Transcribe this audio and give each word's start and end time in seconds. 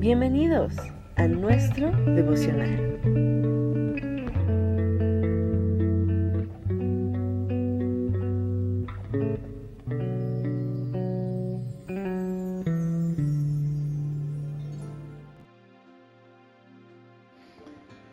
Bienvenidos 0.00 0.72
a 1.16 1.28
nuestro 1.28 1.90
devocional. 2.14 2.98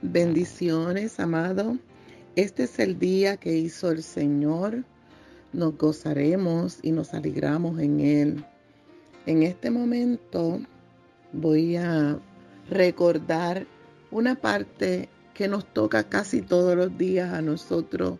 Bendiciones, 0.02 1.18
amado. 1.22 1.78
Este 2.36 2.64
es 2.64 2.80
el 2.80 3.00
día 3.00 3.38
que 3.38 3.56
hizo 3.56 3.92
el 3.92 4.04
Señor. 4.04 4.84
Nos 5.54 5.78
gozaremos 5.78 6.80
y 6.82 6.92
nos 6.92 7.14
alegramos 7.14 7.80
en 7.80 8.02
Él. 8.02 8.46
En 9.26 9.44
este 9.44 9.72
momento 9.72 10.60
voy 11.34 11.76
a 11.78 12.20
recordar 12.70 13.66
una 14.12 14.36
parte 14.36 15.10
que 15.34 15.48
nos 15.48 15.72
toca 15.72 16.04
casi 16.04 16.42
todos 16.42 16.76
los 16.76 16.98
días 16.98 17.34
a 17.34 17.42
nosotros, 17.42 18.20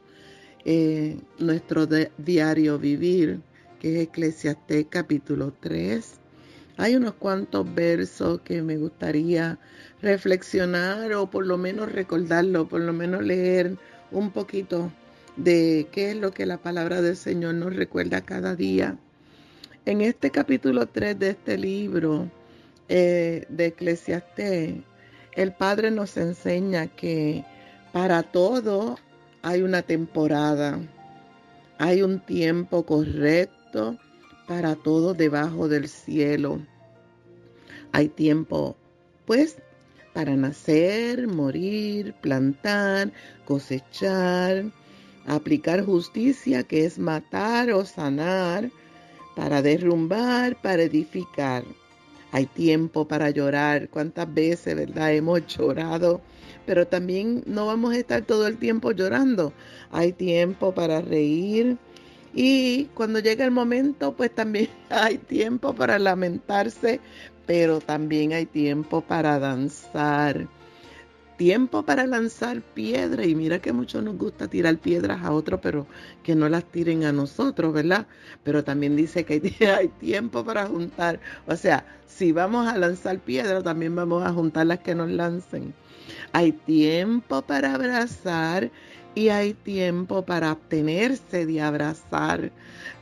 eh, 0.66 1.18
nuestro 1.40 1.88
diario 2.18 2.78
vivir, 2.78 3.42
que 3.80 3.98
es 3.98 4.08
Eclesiastés 4.08 4.86
capítulo 4.90 5.54
3. 5.60 6.20
Hay 6.78 6.96
unos 6.96 7.14
cuantos 7.14 7.74
versos 7.74 8.42
que 8.42 8.62
me 8.62 8.78
gustaría 8.78 9.58
reflexionar 10.02 11.12
o 11.14 11.30
por 11.30 11.46
lo 11.48 11.58
menos 11.58 11.92
recordarlo, 11.92 12.68
por 12.68 12.82
lo 12.82 12.94
menos 12.94 13.24
leer 13.24 13.78
un 14.12 14.32
poquito 14.32 14.92
de 15.38 15.88
qué 15.92 16.12
es 16.12 16.18
lo 16.18 16.32
que 16.32 16.46
la 16.46 16.58
palabra 16.58 17.02
del 17.02 17.16
Señor 17.16 17.56
nos 17.56 17.76
recuerda 17.76 18.22
cada 18.22 18.56
día. 18.56 18.98
En 19.86 20.02
este 20.02 20.30
capítulo 20.32 20.86
3 20.88 21.18
de 21.18 21.30
este 21.30 21.58
libro, 21.58 22.30
eh, 22.90 23.46
de 23.50 23.66
Eclesiastés, 23.68 24.76
el 25.34 25.54
Padre 25.54 25.92
nos 25.92 26.18
enseña 26.18 26.88
que 26.88 27.44
para 27.94 28.24
todo 28.24 28.98
hay 29.42 29.62
una 29.62 29.82
temporada, 29.82 30.80
hay 31.78 32.02
un 32.02 32.20
tiempo 32.20 32.86
correcto 32.86 33.98
para 34.48 34.76
todo 34.76 35.14
debajo 35.14 35.68
del 35.68 35.88
cielo. 35.88 36.60
Hay 37.92 38.08
tiempo, 38.08 38.76
pues, 39.26 39.58
para 40.14 40.36
nacer, 40.36 41.28
morir, 41.28 42.14
plantar, 42.22 43.12
cosechar, 43.46 44.66
aplicar 45.28 45.86
justicia, 45.86 46.64
que 46.64 46.86
es 46.86 46.98
matar 46.98 47.72
o 47.72 47.86
sanar, 47.86 48.72
para 49.36 49.62
derrumbar, 49.62 50.60
para 50.62 50.84
edificar. 50.84 51.64
Hay 52.32 52.46
tiempo 52.46 53.08
para 53.08 53.30
llorar. 53.30 53.90
¿Cuántas 53.90 54.34
veces, 54.34 54.76
verdad? 54.76 55.14
Hemos 55.14 55.46
llorado. 55.48 56.22
Pero 56.66 56.88
también 56.88 57.44
no 57.46 57.66
vamos 57.66 57.94
a 57.94 57.98
estar 57.98 58.24
todo 58.24 58.48
el 58.48 58.58
tiempo 58.58 58.92
llorando. 58.92 59.54
Hay 59.92 60.12
tiempo 60.14 60.74
para 60.74 61.02
reír. 61.02 61.78
Y 62.34 62.86
cuando 62.94 63.20
llega 63.20 63.46
el 63.46 63.52
momento, 63.52 64.14
pues 64.16 64.34
también 64.34 64.70
hay 64.90 65.18
tiempo 65.18 65.74
para 65.74 65.98
lamentarse, 65.98 67.00
pero 67.46 67.80
también 67.80 68.34
hay 68.34 68.46
tiempo 68.46 69.02
para 69.02 69.40
danzar 69.40 70.48
tiempo 71.38 71.84
para 71.84 72.06
lanzar 72.08 72.62
piedra 72.62 73.26
y 73.26 73.36
mira 73.36 73.60
que 73.60 73.72
mucho 73.72 74.02
nos 74.02 74.18
gusta 74.18 74.48
tirar 74.48 74.78
piedras 74.78 75.24
a 75.24 75.32
otros, 75.32 75.60
pero 75.62 75.88
que 76.24 76.36
no 76.36 76.50
las 76.50 76.66
tiren 76.66 77.06
a 77.06 77.12
nosotros, 77.12 77.74
¿verdad? 77.74 78.08
Pero 78.44 78.64
también 78.64 78.96
dice 78.96 79.24
que 79.24 79.42
hay, 79.66 79.88
tiempo 80.00 80.44
para 80.44 80.66
juntar, 80.66 81.20
o 81.46 81.56
sea, 81.56 81.86
si 82.08 82.32
vamos 82.32 82.68
a 82.68 82.78
lanzar 82.78 83.20
piedra, 83.20 83.62
también 83.62 83.96
vamos 83.96 84.24
a 84.26 84.34
juntar 84.34 84.66
las 84.66 84.80
que 84.80 84.96
nos 84.96 85.10
lancen. 85.10 85.74
Hay 86.34 86.52
tiempo 86.52 87.42
para 87.44 87.76
abrazar 87.76 88.72
y 89.18 89.30
hay 89.30 89.56
tiempo 89.56 90.24
para 90.24 90.52
abstenerse 90.52 91.48
de 91.48 91.60
abrazar. 91.60 92.52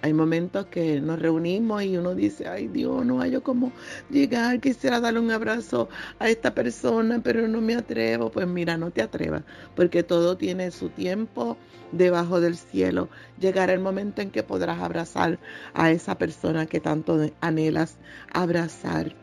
Hay 0.02 0.14
momentos 0.14 0.68
que 0.68 1.02
nos 1.02 1.20
reunimos 1.20 1.84
y 1.84 1.98
uno 1.98 2.16
dice, 2.16 2.48
ay 2.48 2.70
Dios, 2.70 3.06
no 3.06 3.20
hay 3.20 3.32
yo 3.32 3.44
cómo 3.44 3.74
llegar, 4.10 4.62
quisiera 4.62 5.02
darle 5.02 5.20
un 5.20 5.30
abrazo 5.30 5.90
a 6.20 6.30
esta 6.30 6.54
persona, 6.54 7.20
pero 7.22 7.46
no 7.50 7.60
me 7.60 7.76
atrevo. 7.76 8.32
Pues 8.32 8.48
mira, 8.48 8.78
no 8.78 8.92
te 8.92 9.02
atrevas, 9.02 9.44
porque 9.76 10.04
todo 10.04 10.38
tiene 10.38 10.72
su 10.72 10.88
tiempo 10.88 11.58
debajo 11.92 12.40
del 12.40 12.56
cielo. 12.56 13.10
Llegará 13.38 13.74
el 13.74 13.82
momento 13.82 14.22
en 14.22 14.32
que 14.32 14.42
podrás 14.42 14.80
abrazar 14.80 15.38
a 15.74 15.92
esa 15.92 16.18
persona 16.18 16.66
que 16.66 16.80
tanto 16.80 17.30
anhelas 17.42 17.98
abrazar. 18.32 19.14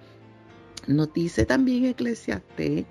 Nos 0.86 1.10
dice 1.14 1.46
también 1.46 1.86
Eclesiastés 1.86 2.84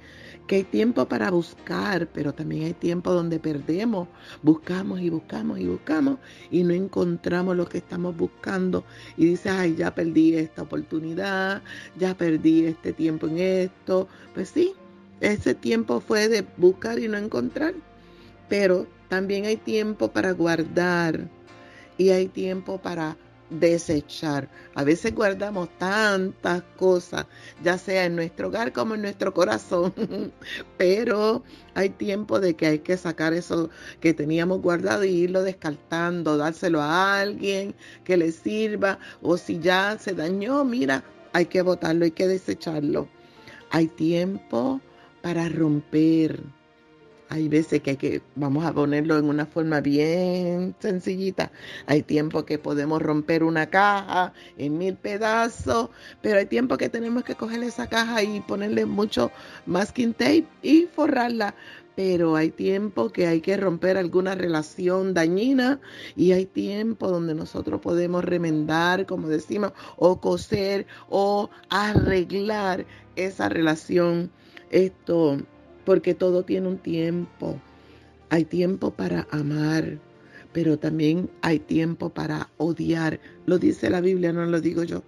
que 0.51 0.57
hay 0.57 0.63
tiempo 0.65 1.07
para 1.07 1.31
buscar, 1.31 2.09
pero 2.11 2.33
también 2.33 2.63
hay 2.63 2.73
tiempo 2.73 3.13
donde 3.13 3.39
perdemos, 3.39 4.09
buscamos 4.43 4.99
y 4.99 5.09
buscamos 5.09 5.61
y 5.61 5.65
buscamos 5.65 6.19
y 6.51 6.65
no 6.65 6.73
encontramos 6.73 7.55
lo 7.55 7.69
que 7.69 7.77
estamos 7.77 8.17
buscando. 8.17 8.83
Y 9.15 9.27
dices, 9.27 9.49
ay, 9.49 9.75
ya 9.77 9.95
perdí 9.95 10.35
esta 10.35 10.63
oportunidad, 10.63 11.61
ya 11.97 12.17
perdí 12.17 12.65
este 12.65 12.91
tiempo 12.91 13.27
en 13.27 13.37
esto. 13.37 14.09
Pues 14.33 14.49
sí, 14.49 14.73
ese 15.21 15.55
tiempo 15.55 16.01
fue 16.01 16.27
de 16.27 16.45
buscar 16.57 16.99
y 16.99 17.07
no 17.07 17.17
encontrar, 17.17 17.73
pero 18.49 18.87
también 19.07 19.45
hay 19.45 19.55
tiempo 19.55 20.11
para 20.11 20.33
guardar 20.33 21.29
y 21.97 22.09
hay 22.09 22.27
tiempo 22.27 22.77
para 22.77 23.15
desechar. 23.51 24.49
A 24.75 24.83
veces 24.83 25.13
guardamos 25.13 25.69
tantas 25.77 26.63
cosas, 26.77 27.27
ya 27.63 27.77
sea 27.77 28.05
en 28.05 28.15
nuestro 28.15 28.47
hogar 28.47 28.71
como 28.71 28.95
en 28.95 29.03
nuestro 29.03 29.33
corazón, 29.33 29.93
pero 30.77 31.43
hay 31.75 31.89
tiempo 31.89 32.39
de 32.39 32.55
que 32.55 32.67
hay 32.67 32.79
que 32.79 32.97
sacar 32.97 33.33
eso 33.33 33.69
que 33.99 34.13
teníamos 34.13 34.61
guardado 34.61 35.03
y 35.03 35.11
irlo 35.11 35.43
descartando, 35.43 36.37
dárselo 36.37 36.81
a 36.81 37.19
alguien 37.19 37.75
que 38.03 38.17
le 38.17 38.31
sirva, 38.31 38.99
o 39.21 39.37
si 39.37 39.59
ya 39.59 39.97
se 39.99 40.13
dañó, 40.13 40.63
mira, 40.63 41.03
hay 41.33 41.45
que 41.45 41.61
botarlo, 41.61 42.05
hay 42.05 42.11
que 42.11 42.27
desecharlo. 42.27 43.07
Hay 43.69 43.87
tiempo 43.87 44.81
para 45.21 45.47
romper 45.47 46.41
hay 47.31 47.47
veces 47.47 47.81
que 47.81 47.91
hay 47.91 47.95
que, 47.95 48.21
vamos 48.35 48.65
a 48.65 48.73
ponerlo 48.73 49.17
en 49.17 49.23
una 49.23 49.45
forma 49.45 49.79
bien 49.79 50.75
sencillita. 50.79 51.49
Hay 51.87 52.03
tiempo 52.03 52.43
que 52.43 52.59
podemos 52.59 53.01
romper 53.01 53.45
una 53.45 53.67
caja 53.67 54.33
en 54.57 54.77
mil 54.77 54.95
pedazos, 54.97 55.91
pero 56.21 56.39
hay 56.39 56.45
tiempo 56.47 56.75
que 56.75 56.89
tenemos 56.89 57.23
que 57.23 57.35
coger 57.35 57.63
esa 57.63 57.87
caja 57.87 58.21
y 58.21 58.41
ponerle 58.41 58.85
mucho 58.85 59.31
masking 59.65 60.13
tape 60.13 60.45
y 60.61 60.87
forrarla. 60.93 61.55
Pero 61.95 62.35
hay 62.35 62.49
tiempo 62.49 63.11
que 63.11 63.27
hay 63.27 63.39
que 63.39 63.55
romper 63.55 63.95
alguna 63.95 64.35
relación 64.35 65.13
dañina 65.13 65.79
y 66.17 66.33
hay 66.33 66.45
tiempo 66.45 67.07
donde 67.07 67.33
nosotros 67.33 67.79
podemos 67.79 68.25
remendar, 68.25 69.05
como 69.05 69.29
decimos, 69.29 69.71
o 69.95 70.19
coser 70.19 70.85
o 71.07 71.49
arreglar 71.69 72.85
esa 73.15 73.47
relación. 73.47 74.31
Esto 74.69 75.37
porque 75.85 76.13
todo 76.13 76.43
tiene 76.43 76.67
un 76.67 76.77
tiempo. 76.77 77.59
Hay 78.29 78.45
tiempo 78.45 78.91
para 78.91 79.27
amar, 79.31 79.99
pero 80.53 80.77
también 80.77 81.29
hay 81.41 81.59
tiempo 81.59 82.09
para 82.09 82.49
odiar. 82.57 83.19
Lo 83.45 83.57
dice 83.57 83.89
la 83.89 84.01
Biblia, 84.01 84.31
no 84.31 84.45
lo 84.45 84.61
digo 84.61 84.83
yo. 84.83 85.03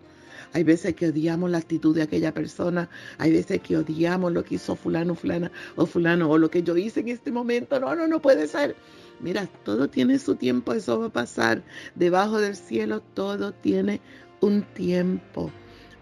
Hay 0.54 0.64
veces 0.64 0.94
que 0.94 1.08
odiamos 1.08 1.50
la 1.50 1.58
actitud 1.58 1.96
de 1.96 2.04
aquella 2.04 2.32
persona, 2.32 2.88
hay 3.18 3.32
veces 3.32 3.60
que 3.62 3.76
odiamos 3.76 4.32
lo 4.32 4.44
que 4.44 4.56
hizo 4.56 4.76
fulano, 4.76 5.16
fulana 5.16 5.52
o 5.76 5.88
fulano, 5.88 6.30
o 6.30 6.38
lo 6.38 6.52
que 6.52 6.62
yo 6.62 6.78
hice 6.78 7.00
en 7.00 7.10
este 7.10 7.32
momento. 7.32 7.80
No, 7.80 7.96
no, 7.96 8.08
no 8.08 8.22
puede 8.22 8.48
ser. 8.48 8.76
Mira, 9.20 9.48
todo 9.64 9.90
tiene 9.90 10.20
su 10.20 10.36
tiempo, 10.36 10.74
eso 10.74 11.00
va 11.00 11.08
a 11.08 11.10
pasar. 11.10 11.64
Debajo 11.96 12.40
del 12.40 12.56
cielo 12.56 13.02
todo 13.16 13.52
tiene 13.52 14.00
un 14.42 14.62
tiempo 14.62 15.52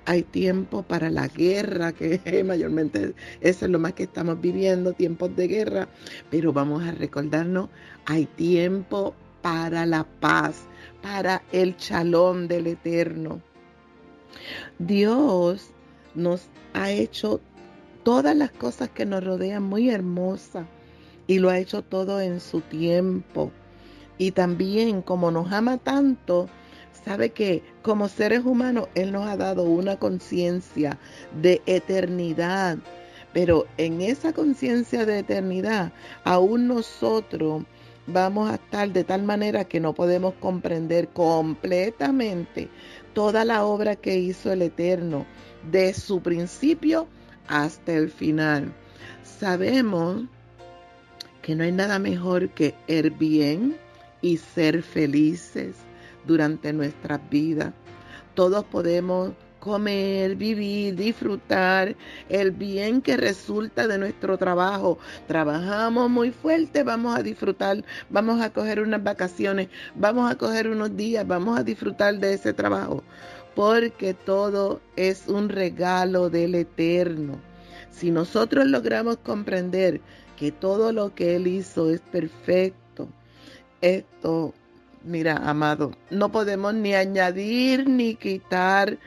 hay 0.06 0.24
tiempo 0.24 0.84
para 0.84 1.10
la 1.10 1.28
guerra, 1.28 1.92
que 1.92 2.44
mayormente 2.46 3.14
eso 3.42 3.66
es 3.66 3.72
lo 3.72 3.80
más 3.80 3.94
que 3.94 4.04
estamos 4.04 4.40
viviendo, 4.42 4.94
tiempos 4.94 5.36
de 5.36 5.48
guerra, 5.48 5.88
pero 6.30 6.54
vamos 6.54 6.84
a 6.84 6.92
recordarnos, 6.92 7.70
hay 8.06 8.26
tiempo 8.26 9.14
para 9.42 9.86
la 9.86 10.04
paz, 10.20 10.64
para 11.02 11.42
el 11.52 11.76
chalón 11.78 12.48
del 12.48 12.68
eterno. 12.68 13.42
Dios 14.80 15.72
nos 16.16 16.50
ha 16.74 16.92
hecho 16.92 17.42
todas 18.04 18.36
las 18.36 18.52
cosas 18.52 18.90
que 18.90 19.06
nos 19.06 19.24
rodean 19.24 19.64
muy 19.64 19.90
hermosas 19.90 20.66
y 21.28 21.40
lo 21.40 21.50
ha 21.50 21.60
hecho 21.60 21.82
todo 21.82 22.20
en 22.22 22.40
su 22.40 22.62
tiempo. 22.62 23.52
Y 24.18 24.32
también 24.32 25.02
como 25.02 25.32
nos 25.32 25.52
ama 25.52 25.78
tanto, 25.78 26.48
sabe 27.06 27.32
que 27.32 27.64
como 27.82 28.08
seres 28.08 28.46
humanos 28.46 28.88
Él 28.96 29.12
nos 29.12 29.28
ha 29.28 29.38
dado 29.38 29.64
una 29.64 29.98
conciencia 29.98 30.98
de 31.42 31.62
eternidad, 31.66 32.78
pero 33.34 33.66
en 33.78 34.02
esa 34.02 34.34
conciencia 34.34 35.06
de 35.06 35.20
eternidad, 35.20 35.92
aún 36.24 36.68
nosotros 36.68 37.64
vamos 38.08 38.50
a 38.50 38.56
estar 38.56 38.92
de 38.92 39.04
tal 39.04 39.24
manera 39.24 39.66
que 39.66 39.80
no 39.80 39.94
podemos 39.94 40.34
comprender 40.36 41.08
completamente 41.10 42.70
toda 43.14 43.46
la 43.46 43.66
obra 43.66 43.96
que 43.96 44.18
hizo 44.18 44.52
el 44.52 44.62
Eterno, 44.62 45.26
de 45.72 45.94
su 45.94 46.22
principio 46.22 47.08
hasta 47.48 47.94
el 47.94 48.10
final. 48.10 48.74
Sabemos 49.24 50.24
que 51.42 51.56
no 51.56 51.64
hay 51.64 51.72
nada 51.72 52.00
mejor 52.00 52.50
que 52.50 52.76
el 52.88 53.12
bien 53.12 53.78
y 54.22 54.38
ser 54.38 54.84
felices 54.84 55.76
durante 56.26 56.74
nuestra 56.74 57.18
vida. 57.18 57.74
Todos 58.34 58.64
podemos 58.66 59.32
comer, 59.62 60.36
vivir, 60.36 60.96
disfrutar 60.96 61.96
el 62.28 62.52
bien 62.52 63.02
que 63.02 63.16
resulta 63.16 63.88
de 63.88 63.98
nuestro 63.98 64.38
trabajo. 64.38 64.98
Trabajamos 65.28 66.10
muy 66.10 66.32
fuerte, 66.32 66.84
vamos 66.84 67.18
a 67.18 67.24
disfrutar, 67.24 67.86
vamos 68.10 68.42
a 68.42 68.50
coger 68.50 68.82
unas 68.82 69.04
vacaciones, 69.04 69.70
vamos 69.96 70.30
a 70.30 70.36
coger 70.36 70.68
unos 70.68 70.98
días, 70.98 71.26
vamos 71.26 71.58
a 71.58 71.64
disfrutar 71.64 72.18
de 72.18 72.34
ese 72.34 72.54
trabajo, 72.54 73.04
porque 73.56 74.14
todo 74.14 74.82
es 74.98 75.28
un 75.28 75.48
regalo 75.48 76.30
del 76.30 76.56
eterno. 76.56 77.40
Si 77.92 78.10
nosotros 78.12 78.66
logramos 78.66 79.18
comprender 79.18 80.02
que 80.38 80.52
todo 80.52 80.92
lo 80.92 81.14
que 81.14 81.36
Él 81.36 81.46
hizo 81.46 81.92
es 81.92 82.02
perfecto, 82.02 83.08
esto, 83.82 84.54
mira, 85.04 85.38
amado, 85.38 85.92
no 86.10 86.32
podemos 86.32 86.74
ni 86.74 86.94
añadir 86.94 87.88
ni 87.88 88.16
quitar 88.16 88.98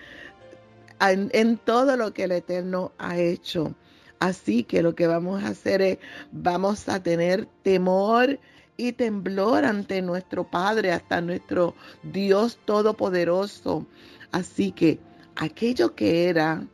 en, 1.00 1.58
todo 1.58 1.96
lo 1.96 2.12
que 2.12 2.25
el 2.25 2.32
Eterno 2.32 2.93
ha 2.99 3.19
hecho. 3.19 3.75
Así 4.19 4.64
que 4.64 4.82
lo 4.82 4.94
que 4.94 5.06
vamos 5.06 5.43
a 5.43 5.49
hacer 5.49 5.82
es, 5.82 5.99
vamos 6.32 6.88
a 6.88 7.02
tener 7.02 7.46
temor 7.62 8.38
y 8.76 8.93
temblor 8.93 9.64
ante 9.64 10.02
nuestro 10.02 10.44
Padre, 10.44 10.93
hasta 10.93 11.20
nuestro 11.20 11.75
Dios 12.02 12.58
Todopoderoso. 12.64 13.87
Así 14.32 14.73
que 14.73 14.99
aquello 15.37 15.94
que 15.94 16.29
era 16.29 16.67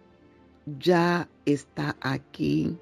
ya 0.78 1.28
está 1.44 1.96
aquí. 2.00 2.76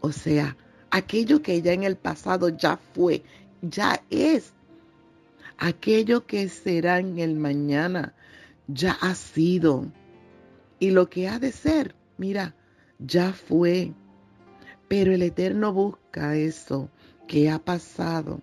O 0.00 0.12
sea, 0.12 0.56
aquello 0.90 1.42
que 1.42 1.60
ya 1.60 1.72
en 1.72 1.84
el 1.84 1.96
pasado 1.96 2.48
ya 2.48 2.78
fue, 2.94 3.22
ya 3.60 4.02
es. 4.10 4.52
Aquello 5.62 6.26
que 6.26 6.48
será 6.48 7.00
en 7.00 7.18
el 7.18 7.36
mañana 7.36 8.14
ya 8.66 8.92
ha 8.92 9.14
sido. 9.14 9.92
Y 10.78 10.90
lo 10.90 11.10
que 11.10 11.28
ha 11.28 11.38
de 11.38 11.52
ser, 11.52 11.94
mira, 12.16 12.54
ya 12.98 13.34
fue. 13.34 13.92
Pero 14.88 15.12
el 15.12 15.20
Eterno 15.20 15.74
busca 15.74 16.34
eso 16.34 16.88
que 17.28 17.50
ha 17.50 17.58
pasado. 17.58 18.40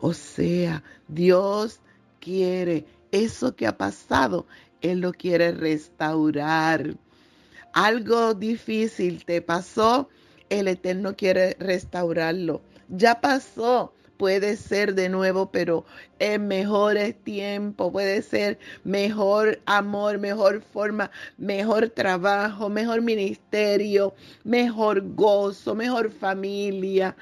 O 0.00 0.12
sea, 0.12 0.84
Dios 1.08 1.80
quiere 2.20 2.84
eso 3.10 3.56
que 3.56 3.66
ha 3.66 3.78
pasado, 3.78 4.46
Él 4.82 5.00
lo 5.00 5.12
quiere 5.12 5.52
restaurar. 5.52 6.94
Algo 7.72 8.34
difícil 8.34 9.24
te 9.24 9.40
pasó, 9.40 10.10
el 10.50 10.68
Eterno 10.68 11.16
quiere 11.16 11.56
restaurarlo. 11.58 12.60
Ya 12.90 13.22
pasó, 13.22 13.94
puede 14.20 14.58
ser 14.58 14.94
de 14.94 15.08
nuevo, 15.08 15.50
pero 15.50 15.86
en 16.18 16.46
mejores 16.46 17.16
tiempo, 17.24 17.90
puede 17.90 18.20
ser 18.20 18.58
mejor 18.84 19.62
amor, 19.64 20.18
mejor 20.18 20.60
forma, 20.60 21.10
mejor 21.38 21.88
trabajo, 21.88 22.68
mejor 22.68 23.00
ministerio, 23.00 24.12
mejor 24.44 25.14
gozo, 25.14 25.74
mejor 25.74 26.10
familia. 26.10 27.16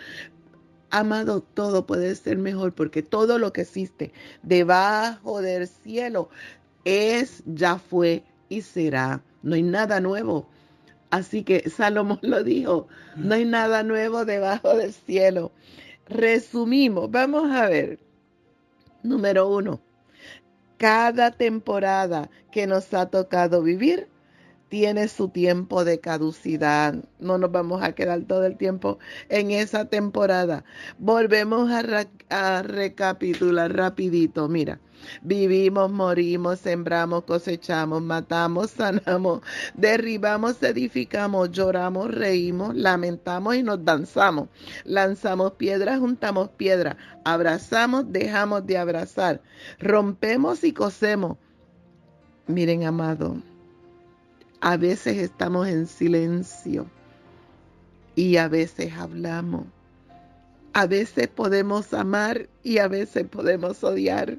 Amado, 0.91 1.41
todo 1.41 1.87
puede 1.87 2.17
ser 2.17 2.37
mejor 2.37 2.75
porque 2.75 3.05
todo 3.05 3.39
lo 3.39 3.53
que 3.53 3.61
existe 3.61 4.13
debajo 4.43 5.41
del 5.41 5.69
cielo 5.69 6.31
es, 6.85 7.45
ya 7.47 7.79
fue 7.79 8.25
y 8.49 8.63
será. 8.63 9.23
No 9.45 9.55
hay 9.55 9.63
nada 9.63 10.01
nuevo. 10.01 10.49
Así 11.11 11.45
que 11.45 11.71
Salomón 11.71 12.19
lo 12.23 12.43
dijo, 12.43 12.89
no 13.15 13.37
hay 13.37 13.45
nada 13.45 13.85
nuevo 13.85 14.25
debajo 14.25 14.75
del 14.75 14.93
cielo 14.93 15.53
resumimos, 16.09 17.11
vamos 17.11 17.51
a 17.51 17.69
ver. 17.69 17.99
Número 19.03 19.49
uno, 19.49 19.81
cada 20.77 21.31
temporada 21.31 22.31
que 22.51 22.67
nos 22.67 22.93
ha 22.95 23.07
tocado 23.07 23.63
vivir 23.63 24.09
tiene 24.69 25.09
su 25.09 25.29
tiempo 25.29 25.85
de 25.85 26.01
caducidad. 26.01 26.95
No 27.19 27.39
nos 27.39 27.51
vamos 27.51 27.83
a 27.83 27.93
quedar 27.93 28.23
todo 28.23 28.45
el 28.45 28.57
tiempo 28.57 28.99
en 29.29 29.51
esa 29.51 29.87
temporada. 29.87 30.65
Volvemos 30.99 31.71
a, 31.71 32.63
recapitular 32.63 33.75
rapidito. 33.75 34.49
Mira, 34.49 34.81
Vivimos, 35.23 35.93
morimos, 35.93 36.59
sembramos, 36.59 37.23
cosechamos, 37.23 38.03
matamos, 38.03 38.71
sanamos, 38.77 39.43
derribamos, 39.75 40.61
edificamos, 40.61 41.53
lloramos, 41.53 42.13
reímos, 42.13 42.75
lamentamos 42.75 43.55
y 43.55 43.63
nos 43.63 43.85
danzamos. 43.85 44.49
Lanzamos 44.85 45.53
piedras, 45.53 46.01
juntamos 46.01 46.49
piedras, 46.51 46.97
abrazamos, 47.25 48.13
dejamos 48.13 48.67
de 48.67 48.77
abrazar, 48.77 49.41
rompemos 49.79 50.65
y 50.65 50.73
cosemos. 50.73 51.37
Miren, 52.49 52.85
amado, 52.85 53.37
a 54.61 54.77
veces 54.77 55.19
estamos 55.19 55.69
en 55.69 55.87
silencio 55.87 56.87
y 58.17 58.37
a 58.37 58.49
veces 58.49 58.93
hablamos. 58.95 59.67
A 60.73 60.87
veces 60.87 61.29
podemos 61.29 61.95
amar 61.95 62.49
y 62.63 62.79
a 62.79 62.89
veces 62.89 63.27
podemos 63.27 63.83
odiar. 63.85 64.39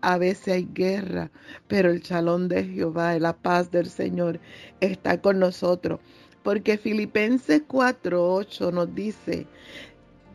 A 0.00 0.18
veces 0.18 0.54
hay 0.54 0.68
guerra, 0.72 1.30
pero 1.68 1.90
el 1.90 2.02
chalón 2.02 2.48
de 2.48 2.64
Jehová, 2.64 3.18
la 3.18 3.34
paz 3.34 3.70
del 3.70 3.88
Señor 3.88 4.40
está 4.80 5.20
con 5.20 5.38
nosotros. 5.38 6.00
Porque 6.42 6.76
Filipenses 6.76 7.62
4:8 7.68 8.72
nos 8.72 8.92
dice, 8.94 9.46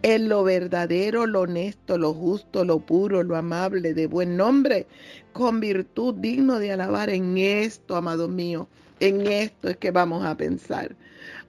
en 0.04 0.30
lo 0.30 0.44
verdadero, 0.44 1.25
lo 1.25 1.42
honesto, 1.42 1.98
lo 1.98 2.13
justo, 2.13 2.63
lo 2.63 2.80
puro, 2.80 3.24
lo 3.24 3.36
amable, 3.36 3.94
de 3.94 4.08
buen 4.08 4.38
nombre, 4.38 4.88
con 5.34 5.60
virtud 5.60 6.16
digno 6.16 6.60
de 6.60 6.72
alabar 6.72 7.10
en 7.10 7.38
esto, 7.38 7.96
amado 7.96 8.30
mío, 8.30 8.70
en 9.00 9.28
esto 9.28 9.70
es 9.70 9.78
que 9.78 9.92
vamos 9.92 10.26
a 10.26 10.36
pensar. 10.38 10.96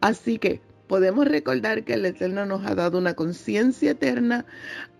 Así 0.00 0.38
que 0.38 0.60
podemos 0.86 1.26
recordar 1.26 1.84
que 1.84 1.94
el 1.94 2.06
Eterno 2.06 2.46
nos 2.46 2.66
ha 2.66 2.74
dado 2.74 2.98
una 2.98 3.14
conciencia 3.14 3.92
eterna, 3.92 4.46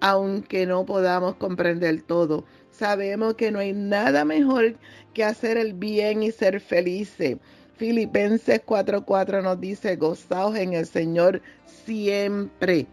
aunque 0.00 0.67
no 0.67 0.85
podamos 0.85 1.37
comprender 1.37 2.03
todo. 2.03 2.45
Sabemos 2.71 3.35
que 3.35 3.50
no 3.50 3.59
hay 3.59 3.73
nada 3.73 4.25
mejor 4.25 4.77
que 5.15 5.25
hacer 5.25 5.56
el 5.56 5.73
bien 5.73 6.23
y 6.23 6.31
ser 6.31 6.61
felices. 6.61 7.39
Filipenses 7.77 8.61
4:4 8.64 9.43
nos 9.43 9.61
dice, 9.61 9.97
gozaos 9.97 10.57
en 10.57 10.75
el 10.75 10.87
Señor 10.87 11.43
siempre. 11.67 12.87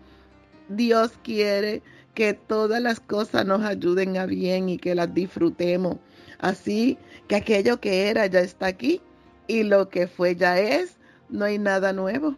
Dios 0.69 1.11
quiere 1.23 1.83
que 2.13 2.33
todas 2.33 2.81
las 2.81 2.99
cosas 2.99 3.45
nos 3.45 3.61
ayuden 3.61 4.17
a 4.17 4.25
bien 4.25 4.69
y 4.69 4.77
que 4.77 4.95
las 4.95 5.13
disfrutemos. 5.13 5.97
Así 6.39 6.97
que 7.27 7.35
aquello 7.35 7.79
que 7.79 8.09
era 8.09 8.25
ya 8.27 8.39
está 8.39 8.67
aquí 8.67 9.01
y 9.47 9.63
lo 9.63 9.89
que 9.89 10.07
fue 10.07 10.35
ya 10.35 10.59
es, 10.59 10.97
no 11.29 11.45
hay 11.45 11.57
nada 11.57 11.93
nuevo. 11.93 12.35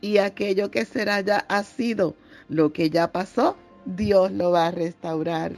Y 0.00 0.18
aquello 0.18 0.70
que 0.70 0.84
será 0.84 1.20
ya 1.20 1.38
ha 1.48 1.62
sido, 1.62 2.14
lo 2.48 2.72
que 2.72 2.90
ya 2.90 3.10
pasó, 3.10 3.56
Dios 3.86 4.32
lo 4.32 4.50
va 4.50 4.66
a 4.66 4.70
restaurar. 4.70 5.52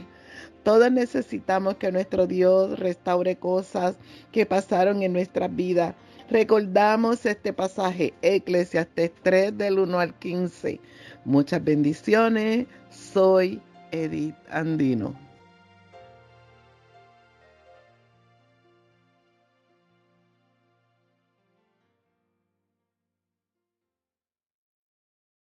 Todos 0.63 0.91
necesitamos 0.91 1.75
que 1.75 1.91
nuestro 1.91 2.27
Dios 2.27 2.77
restaure 2.79 3.37
cosas 3.37 3.95
que 4.31 4.45
pasaron 4.45 5.01
en 5.01 5.13
nuestras 5.13 5.55
vidas. 5.55 5.95
Recordamos 6.29 7.25
este 7.25 7.53
pasaje, 7.53 8.13
Eclesiastes 8.21 9.11
3 9.23 9.57
del 9.57 9.79
1 9.79 9.99
al 9.99 10.13
15. 10.15 10.79
Muchas 11.23 11.63
bendiciones. 11.63 12.67
Soy 12.89 13.61
Edith 13.91 14.35
Andino. 14.49 15.26